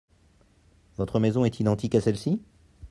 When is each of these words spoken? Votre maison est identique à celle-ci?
Votre 0.97 1.19
maison 1.19 1.45
est 1.45 1.59
identique 1.59 1.93
à 1.93 2.01
celle-ci? 2.01 2.41